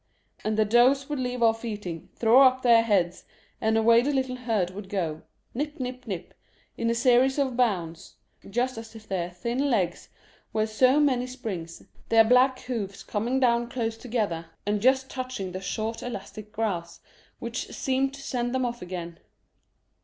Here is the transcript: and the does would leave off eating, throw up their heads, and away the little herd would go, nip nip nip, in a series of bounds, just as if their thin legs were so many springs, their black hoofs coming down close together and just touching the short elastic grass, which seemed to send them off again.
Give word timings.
and 0.43 0.57
the 0.57 0.65
does 0.65 1.07
would 1.09 1.19
leave 1.19 1.43
off 1.43 1.63
eating, 1.63 2.09
throw 2.15 2.41
up 2.41 2.63
their 2.63 2.81
heads, 2.81 3.23
and 3.61 3.77
away 3.77 4.01
the 4.01 4.11
little 4.11 4.35
herd 4.35 4.71
would 4.71 4.89
go, 4.89 5.21
nip 5.53 5.79
nip 5.79 6.07
nip, 6.07 6.33
in 6.75 6.89
a 6.89 6.95
series 6.95 7.37
of 7.37 7.55
bounds, 7.55 8.15
just 8.49 8.79
as 8.79 8.95
if 8.95 9.07
their 9.07 9.29
thin 9.29 9.69
legs 9.69 10.09
were 10.53 10.65
so 10.65 10.99
many 10.99 11.27
springs, 11.27 11.83
their 12.09 12.23
black 12.23 12.61
hoofs 12.61 13.03
coming 13.03 13.39
down 13.39 13.69
close 13.69 13.95
together 13.95 14.47
and 14.65 14.81
just 14.81 15.07
touching 15.07 15.51
the 15.51 15.61
short 15.61 16.01
elastic 16.01 16.51
grass, 16.51 16.99
which 17.37 17.67
seemed 17.67 18.11
to 18.11 18.21
send 18.23 18.55
them 18.55 18.65
off 18.65 18.81
again. 18.81 19.19